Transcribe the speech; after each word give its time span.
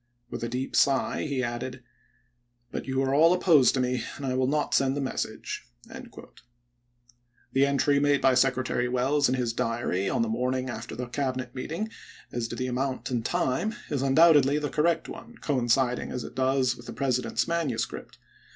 With 0.31 0.43
a 0.43 0.49
deep 0.49 0.75
sigh 0.75 1.27
he 1.29 1.43
added, 1.43 1.73
'Trlbul?? 1.75 1.83
'But 2.71 2.87
you 2.87 3.03
are 3.03 3.13
all 3.13 3.33
opposed 3.33 3.75
to 3.75 3.79
me, 3.79 4.03
and 4.17 4.25
I 4.25 4.33
will 4.33 4.47
not 4.47 4.71
Sei885?3' 4.71 4.73
send 4.73 4.97
the 4.97 5.01
message.'" 5.01 5.67
The 7.53 7.65
entry 7.67 7.99
made 7.99 8.19
by 8.19 8.33
Secretary 8.33 8.89
Welles 8.89 9.29
in 9.29 9.35
his 9.35 9.53
diary 9.53 10.09
on 10.09 10.23
the 10.23 10.27
morning 10.27 10.71
after 10.71 10.95
the 10.95 11.05
Cabinet 11.05 11.53
meeting, 11.53 11.87
as 12.31 12.47
to 12.47 12.55
the 12.55 12.65
amount 12.65 13.11
and 13.11 13.23
time, 13.23 13.75
is 13.91 14.01
undoubtedly 14.01 14.57
the 14.57 14.69
correct 14.71 15.07
one, 15.07 15.35
coinciding 15.37 16.11
as 16.11 16.23
it 16.23 16.33
does 16.33 16.75
with 16.75 16.87
the 16.87 16.93
President's 16.93 17.47
manuscript. 17.47 18.17